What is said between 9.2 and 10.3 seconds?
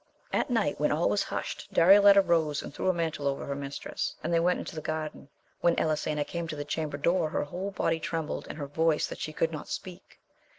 could not speak.